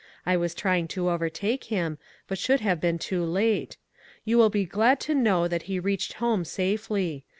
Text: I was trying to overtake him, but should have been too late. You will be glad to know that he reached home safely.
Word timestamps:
I 0.25 0.35
was 0.35 0.55
trying 0.55 0.87
to 0.97 1.11
overtake 1.11 1.65
him, 1.65 1.99
but 2.27 2.39
should 2.39 2.59
have 2.59 2.81
been 2.81 2.97
too 2.97 3.23
late. 3.23 3.77
You 4.25 4.39
will 4.39 4.49
be 4.49 4.65
glad 4.65 4.99
to 5.01 5.13
know 5.13 5.47
that 5.47 5.61
he 5.69 5.79
reached 5.79 6.13
home 6.13 6.43
safely. 6.43 7.23